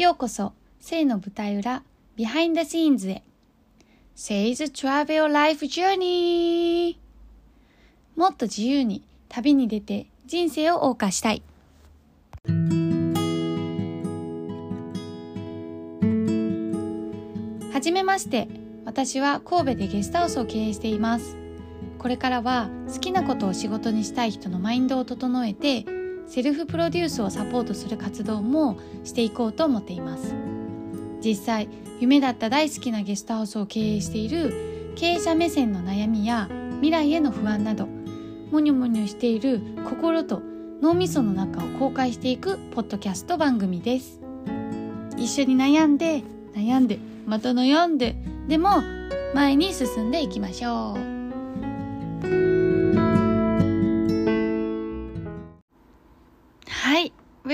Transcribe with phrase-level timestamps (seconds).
[0.00, 1.82] ようこそ、性の舞台裏、
[2.16, 3.22] Behind Scenes へ。
[4.16, 6.96] Say's Travel Life Journey!
[8.16, 11.42] もっと自由に旅に出て人生を謳歌したい。
[17.70, 18.48] はじめまして。
[18.86, 21.36] 私は神戸でゲストハウスを経営しています。
[21.98, 25.84] これからは好きなことを仕事にしたい人のマインドを整えて、
[26.30, 30.32] セルフプロデュースをサポートする活動もしていこうと思っています。
[31.20, 37.88] 実際、夢だった大好きなゲストハウスを経営している経営者目線の悩みや未来への不安など、
[38.52, 40.40] もにょもにょしている心と
[40.80, 44.20] 脳みその中を公開していくポッドキャスト番組です。
[45.16, 46.22] 一緒に悩んで、
[46.54, 48.14] 悩んで、また悩んで、
[48.46, 48.82] でも
[49.34, 51.19] 前に進んでいきましょう。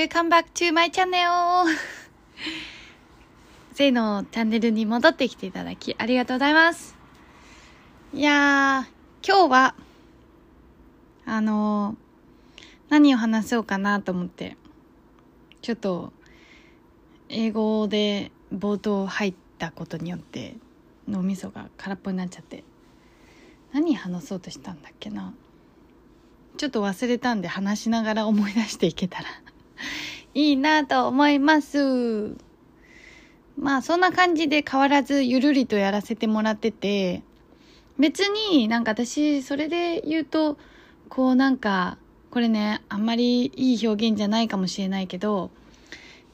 [0.07, 1.67] Welcome back to my channel!
[3.75, 6.95] せいのチャンネルに戻ってきていただきありがとうございます。
[8.15, 9.75] いやー、今日は、
[11.25, 14.57] あのー何を話そうかなと思って、
[15.61, 16.13] ちょっと、
[17.29, 20.55] 英語で冒頭入ったことによって、
[21.09, 22.63] 脳みそが空っぽになっちゃって、
[23.73, 25.35] 何話そうとしたんだっけな。
[26.59, 29.25] ちょっと忘れたんで話しながら思い出していけたら
[30.35, 32.37] いいなと思います。
[33.59, 37.23] まあそんな感じで変わらずゆるりとやらせてもらってて、
[37.99, 40.59] 別になんか私それで言うと、
[41.09, 41.99] こうなんか、
[42.31, 45.51] これね、あんまりいい表現じゃないかもしれないけど、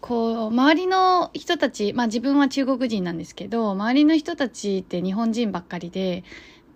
[0.00, 6.24] こう、周りの人たち、まあ自分は中国人なんですけど、周りの人たちって日本人ばっかりで、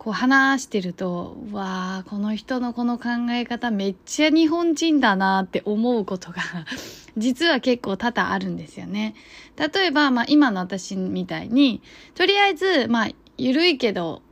[0.07, 6.37] こう話してると、うわあこの人のこの考え方めっちゃ日本人だなって思うことが、
[7.19, 9.17] 実は結構多々あるんですよね。
[9.57, 11.83] 例えば、まあ今の私みたいに、
[12.15, 14.23] とりあえず、まあ、ゆるいけど、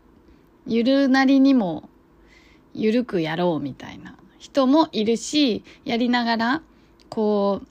[0.69, 1.89] ゆるなりにも、
[2.73, 6.63] ゆるくやろうみたいな人もいるし、やりながら、
[7.09, 7.67] こう、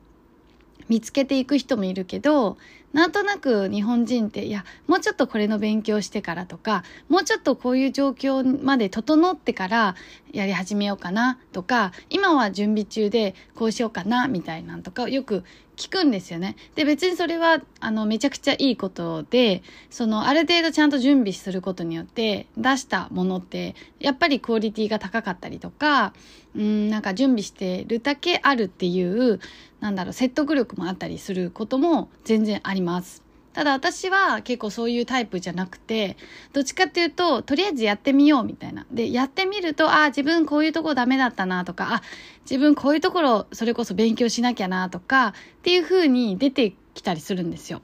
[0.90, 2.58] 見つけていく人もいるけど、
[2.94, 9.96] なんとなく日本人って、いや、もうちょっとこれの勉強してからとか、もうちょっとこういう状況まで整ってから
[10.32, 15.44] やり始めようかなとか、今は準備中でこうしようかなみたいなんとかよく
[15.76, 16.56] 聞くんですよね。
[16.76, 26.14] で、別にそれは、あの、めちゃくちゃいいことで、その、ある程度ちゃんと準備することによって、出したものって、やっぱりクオリティが高かったりとか、
[26.56, 29.40] うん、なんか準備してるだけあるっていう、
[29.80, 33.23] なんだろう、説得力もあったりすることも全然あります。
[33.54, 36.18] ただ私は結構そういうタイプじゃなくて、
[36.54, 38.86] どっちかっていうと、とりあえずやってみようみたいな。
[38.92, 42.02] で、やってみると、ああ、自分こういうとこダメだったなとか、あ、
[42.42, 47.82] 自分こういうところそれこそ勉強しなきゃなとか、っていう風に出てきたりするんですよ。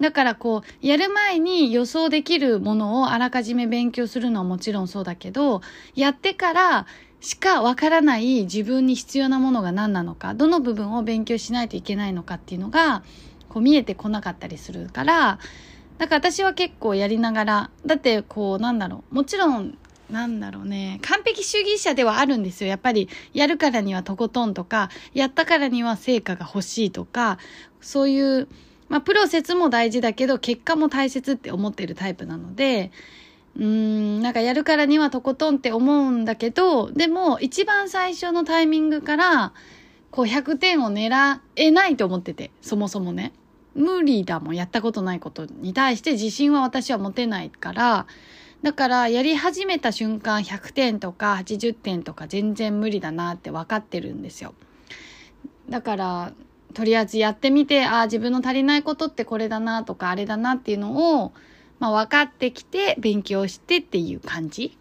[0.00, 5.62] だからこう、やる前に予想できるものをあらかじめ勉強するのはもちろんそうだけど、
[5.94, 6.86] やってから
[7.20, 13.02] しかわからない自分に必要なものが何なのか、どの部分を勉強しないといけないのかっていうのが、
[13.48, 15.38] こう見えてこなかったりするから、
[15.98, 19.78] だから私は結構やりながら、だってこうなんだろう、もちろん
[20.10, 22.70] なんだろうね、完璧主義者ではあるんですよ。
[22.70, 27.38] やっぱり、やるからにはとことんとか、やったからには成果が欲しいとか、
[27.80, 28.48] そういう、
[28.88, 32.90] まあ、プロセスも大事だけど、結果も大切って思ってるタイプなので、
[33.56, 39.52] うーん、なんかやるからにはとことんって思うんだけど、でも、一番最初のタイミングから、
[40.10, 43.32] こう100点を狙えないと思ってて、そもそもね。
[43.74, 48.06] 無理だもん、やったことないことに対して自信は私は持てないから、
[48.62, 54.54] だからやり始めた瞬間100点とか80点とか全然無理だなって分かってるんですよ。
[55.68, 56.32] だから、
[56.74, 61.32] とりあえずやってみて、ああ、自分の足りないことってこれだなとかあれだなっていうのを、
[61.78, 64.76] まあ分かってきて勉強してっていう感じ。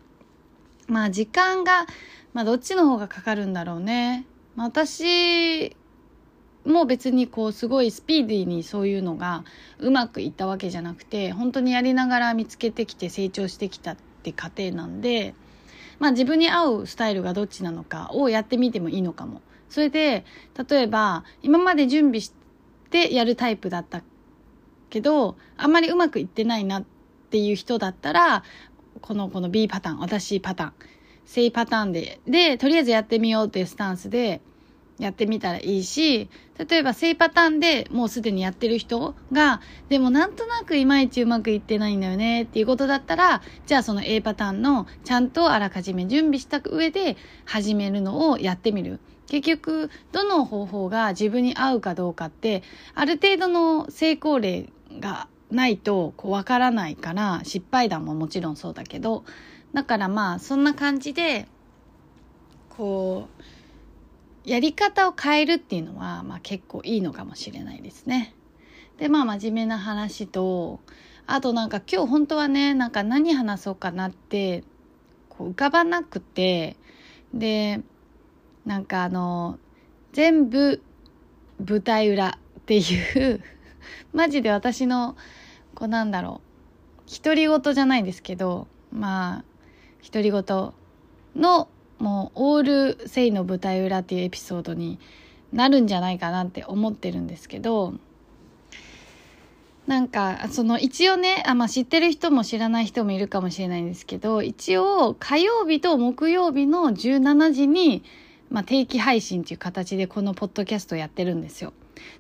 [0.88, 1.86] まあ時間が、
[2.34, 4.26] まあどっちの方がかかるんだろうね。
[4.58, 5.78] まあ私
[6.66, 9.46] も別にこうすごいスピーディーにそういうのが
[9.80, 15.34] うまくいったわけじゃなくて本当にやりながら見つけてきて成長してきたって過程なんで
[16.00, 19.42] まあ自分に合うスタイルがどっちなのかをやってみてもいいのかも。
[19.70, 20.26] それで
[20.70, 22.32] 例えば今まで準備し
[22.90, 24.02] てやるタイプだった
[24.90, 26.86] けどあんまりうまくいってないなっ
[27.30, 28.44] ていう人だったら
[29.02, 30.74] このこの B パターン私パターン
[31.28, 34.42] 正パターンででとりあえずやってみようっていうスタンスで
[34.98, 36.28] やってみたらいいし、
[36.58, 47.16] 例えば正パターンでもうすでにやってる人が、でもなんとなくいまいちうまくいってないんだよねっていうことだったら、じゃあその A パターンのちゃんとあらかじめ準備した上で
[47.46, 49.00] 始めるのをやってみる。
[49.28, 52.64] 結局どの方法が自分に合うかどうかって
[52.96, 54.70] ある程度の成功例
[55.00, 59.24] がないとこう分からないから失敗談ももちろんそうだけど
[59.74, 61.48] だからまあそんな感じで
[62.70, 63.28] こ
[64.46, 68.34] うやり方を変えるっていうのは、まあ、結構いいのかもしれないですね。
[68.98, 70.80] でまあ真面目な話と
[71.26, 74.64] あとなんか今日本当はねなんか何話そうかなって
[75.30, 76.78] こう浮かばなくて
[77.34, 77.82] で
[78.66, 79.60] なんかあの
[80.14, 80.82] 全部
[81.60, 83.44] 舞台裏っていう
[84.14, 85.16] マジで私の
[85.76, 86.42] こうなんだろ
[87.08, 89.44] う独り言じゃないですけどまあ
[90.04, 90.44] 独り言
[91.36, 91.68] の
[92.00, 95.00] もうオールセイの舞台裏っていうエピソードに
[95.54, 97.94] なるんじゃないかなって思ってるんですけど
[99.88, 108.04] なんかその一応ねあ、まあ、知ってる人も知らない人もいるかもしれないんですけど一応火曜日と木曜日の17時に、
[108.50, 111.72] まあ、定期配信っていう形でこのポッドキャストやってるんですよ。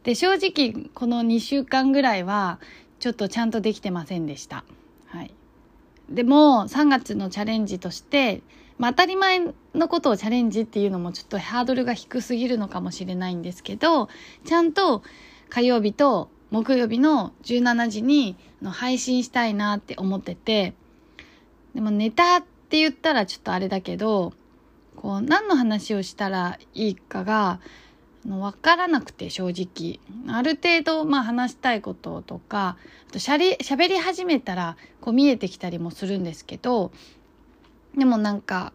[0.04, 2.60] で正直この2週間ぐらいは
[3.00, 4.64] ちょっとちゃんとできてませんでした。
[5.08, 5.34] はい、
[6.10, 8.42] でも3月のチャレンジとして、
[8.78, 9.42] まあ、当たり前
[9.74, 14.10] のことをチャレンジっていうのもちょっとハードルが低すぎるのかもしれないんですけど
[14.46, 15.02] ちゃんと
[15.50, 20.74] 火曜日と木曜日の17時に配信したいなって思ってて、
[21.76, 24.34] でもネタって言ったらちょっとあれだけど、
[24.96, 27.60] こう何の話をしたらいいかが、
[28.28, 30.00] のわからなくて正直。
[30.36, 32.78] ある程度、まあ話したいこととか、
[33.10, 36.92] あとしゃり、喋り始めたら、こう見えてきたりもするんですけど、
[37.98, 38.74] でもなんか、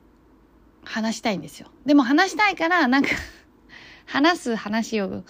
[0.85, 1.69] 話したいんですよ。
[1.87, 3.11] でも話したいから、なんか
[4.07, 5.23] 話す話を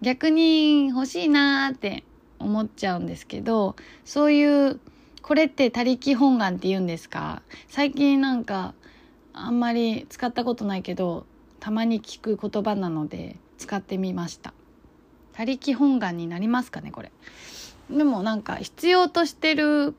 [0.00, 2.04] 逆に欲しいなーって
[2.38, 3.74] 思っちゃうんですけど
[4.04, 4.80] そういう
[5.22, 7.42] これって他力本願って言うんですか？
[7.68, 8.74] 最近なんか
[9.32, 11.26] あんまり使ったことないけど
[11.60, 14.54] たまに聞く言葉なので使ってみました
[15.34, 17.12] 他力本願になりますかねこれ
[17.90, 19.94] でもなんか必要としてる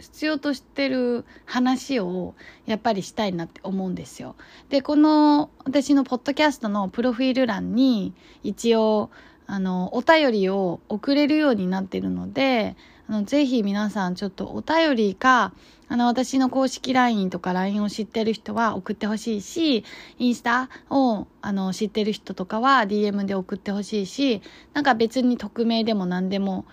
[0.00, 2.34] 必要としてる話を
[2.66, 4.36] やっぱりしたいなって思うんですよ。
[4.68, 9.10] で、この私のポッドキャストのプロフィール欄に一応
[9.46, 12.76] あのお便りを送れるようになってるので、
[13.08, 15.52] あのぜひ皆さんちょっとお便りか、
[15.90, 19.84] あの私の公式 LINE とか LINE を知ってる人は送ってほしいし、
[20.18, 24.42] インスタをあの知ってる人とかは DM で送ってほしいし、
[24.74, 26.66] なんか別に匿名でも何でも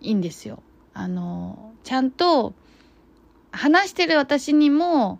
[0.00, 0.62] いいんですよ。
[0.94, 2.54] あの、ちゃんと
[3.52, 5.18] 話してる私にも、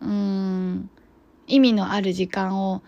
[0.00, 0.90] うん、
[1.46, 2.82] 意味のある時間を、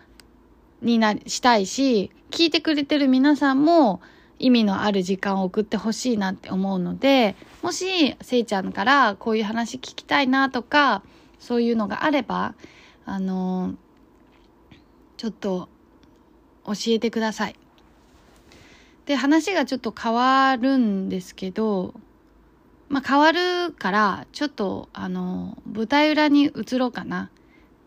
[0.81, 4.01] にな、したいし、聞いてくれてる皆さんも
[4.39, 11.03] 意味のある時間を送ってほしいなって思うので、もし、せいちゃんからこういう話聞きたいなとか、
[11.39, 12.55] そういうのがあれば、
[13.05, 13.75] あの、
[15.17, 15.69] ちょっと
[16.65, 17.55] 教えてください。
[19.05, 21.93] で、話がちょっと変わるんですけど、
[22.89, 27.29] まあ、変わるから、ちょっと、あの、舞台裏に移ろうかな。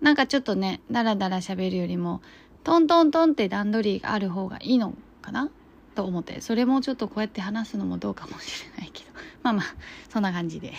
[0.00, 2.20] なんかちょっとね、だらだら喋るよりも、
[2.64, 5.50] トントントンって段取りがある方がいいのかな？
[5.98, 9.10] と思って、それもちょっとこうやって話すのもどうかもしれないけど。
[9.42, 9.64] まあまあ、
[10.08, 10.72] そんな感じで。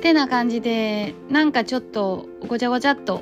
[0.00, 3.20] てな感じで、なんかちょっとごちゃごちゃっと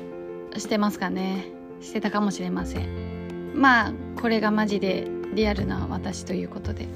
[0.57, 1.47] してますかね。
[1.81, 3.53] してたかもしれません。
[3.53, 6.87] まあこれがマジでリアルな私ということで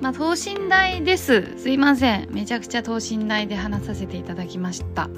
[0.00, 5.08] まあ等身大ですすいませんめちゃくちゃ等身大で話させていただきました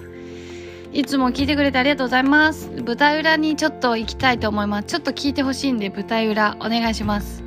[0.93, 2.71] いつも聞いてくれてありがとうございます。
[2.71, 4.89] 舞台裏にちょっと行きたいと思います。
[4.89, 7.43] ちょっと聞いてほしいんで舞台裏お願いします。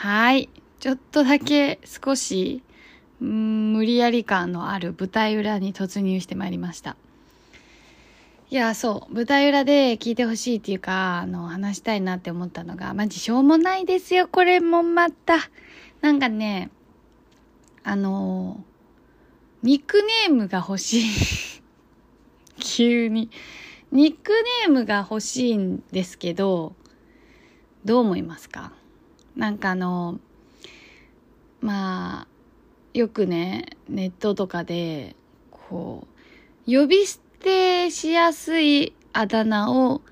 [0.00, 0.48] はい。
[0.80, 2.62] ちょっとだけ少し
[3.20, 6.96] うん無理やり感のある舞台裏に突入してまいりました。
[8.50, 9.14] いや、そう。
[9.14, 15.36] 舞台裏で聞いてほしいっていうか、あの、話したいなって思ったのが、マジしょうもないですよ、これもまた。
[16.00, 16.70] なんかね、
[17.84, 18.64] あの、
[19.62, 21.04] ニックネームが欲しい。
[22.60, 23.30] 急に。
[23.90, 24.32] ニック
[24.66, 26.74] ネームが欲しいんですけど、
[27.84, 28.72] どう思いますか？
[29.36, 30.20] なんかあの、
[31.60, 32.28] まあ、
[32.92, 35.16] よくね、ネットとかで、
[35.50, 36.06] こ
[36.66, 40.02] う、呼び捨定しやすいあだ名を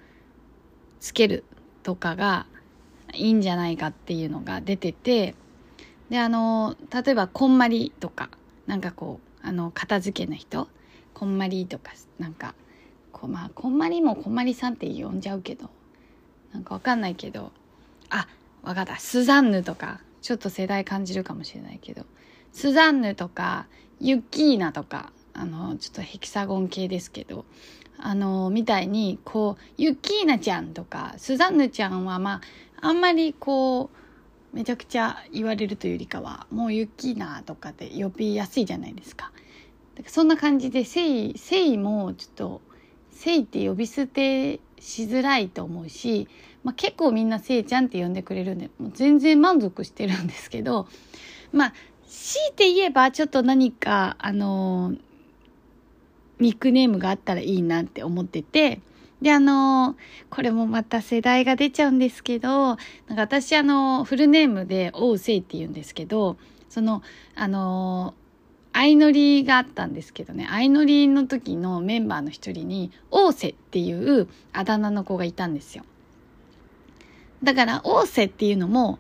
[1.00, 1.44] つける
[1.82, 2.46] とかが
[3.14, 5.34] いいんじゃないかっていうのが出てて、
[6.10, 8.30] で、あの、例えば、こんまりとか、
[8.66, 10.68] なんかこう、あの、片付けの人、
[11.14, 12.54] こんまりとか、なんか、
[13.12, 15.70] こ、まあ、こんまりもこんまりさんって呼んじゃうけど、
[16.52, 17.52] なんかわかんないけど、
[18.10, 18.28] あ、
[18.62, 22.04] わかった、スザンヌとか、ちょっと世代感じるかもしれないけど
[22.52, 23.68] スザンヌとか
[24.00, 27.44] ユッキーナとかあのちょっとヘキサゴン系ですけど
[27.96, 32.40] あのみたいにこうユッキーナちゃんとかスザンヌちゃんはま
[32.80, 33.96] ああんまりこう
[34.56, 39.30] めちゃくちゃ言われるというよりかはもうユッキーナとかで呼びやすいじゃないですか。
[39.94, 42.60] だからそんな感じでせいせいもちょっと
[43.10, 46.26] せいって呼び捨てしづらいと思うし、
[46.64, 50.88] まあ、結構みんなせいちゃんって呼んでくれるんでもう全然満足してるんですけど
[51.52, 51.72] まあ
[52.08, 54.94] 強いて言えばちょっと何かあの
[56.40, 58.80] ニックネームがあったらいいなって思ってて
[59.22, 59.96] であの
[60.28, 66.36] これもまた世代が出ちゃうんですけどなんか私あのフルネームで「おうせい」って言うんですけど
[66.68, 67.02] その
[67.34, 68.14] あの
[68.72, 75.84] 相乗りがあったんですけどね相乗りの時のメンバーの一人に「オーセ」っていうあだ名の子がいたんですよ。
[77.42, 78.98] だから「オーセ」っていうのも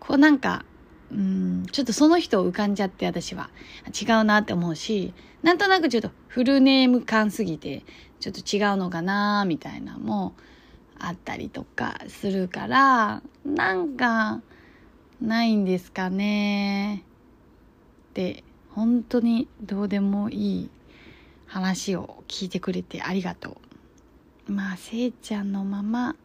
[0.00, 0.64] こうなんか
[1.16, 1.66] うん。
[1.72, 3.50] ちょっとその人浮かんじゃって私は。
[3.98, 7.84] 違うなって思うしなんとなくちょっとフルネーム感すぎて
[8.20, 10.34] ちょっと違うのかなみたいなも
[10.98, 14.42] あったりとかするからなんか
[15.20, 17.04] ないんですかね。
[18.10, 20.70] って本当にどうでもいい
[21.46, 23.56] 話を聞いてくれてありがと
[24.48, 24.52] う。
[24.52, 26.16] まあせいちゃんのまま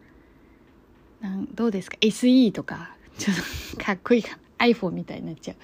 [1.22, 2.96] なんどうですか？SE とか。
[3.18, 3.38] ちょっ
[3.78, 4.38] とかっこいいかな。
[4.62, 5.58] iPhone みたいになっちゃう。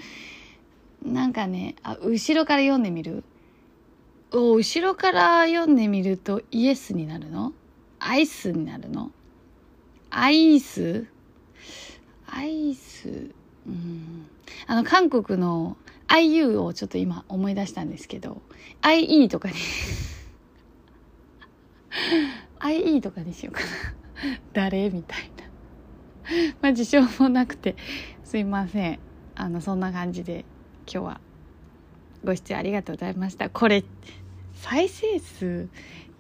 [1.08, 3.24] なんかねあ後ろから読んでみる？
[4.32, 7.54] お後ろから読んでみるとイエスになるの？
[8.00, 9.12] アイスになるの？
[10.10, 11.06] アイス？
[12.25, 13.32] アイス？
[13.68, 14.27] うん。
[14.66, 15.77] あの韓国の
[16.08, 18.42] IU をちょっと今思い出したんですけど
[18.82, 19.56] IE とかに
[22.60, 23.68] IE とかにしようかな。
[24.54, 24.89] 誰？
[24.89, 25.44] みたいな。
[26.62, 27.75] まあ自信もなくて。
[28.27, 29.00] すいません。
[29.36, 30.43] あのそんな感じで
[30.86, 31.22] 今日は
[32.25, 33.50] ご視聴ありがとうございました。
[33.50, 33.86] これ
[34.53, 35.69] 再生数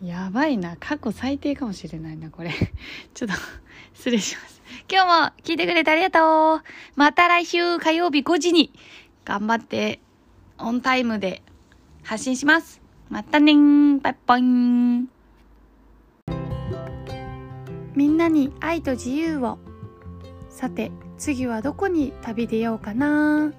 [0.01, 0.77] やばいな。
[0.79, 2.51] 過去最低かもしれないなこれ。
[3.13, 3.35] ちょっと
[3.93, 4.61] 失礼します。
[4.89, 6.61] 今日も聞いてくれてありがとう。
[6.95, 8.71] また来週火曜日5時に
[9.25, 9.99] 頑張って
[10.59, 11.43] オンタイムで
[12.03, 12.81] 発信します。
[13.09, 13.99] またねー。
[13.99, 14.41] バイバイ。
[17.97, 19.59] みんなに愛と自由を。
[20.49, 23.51] さて、次はどこに旅出ようかな。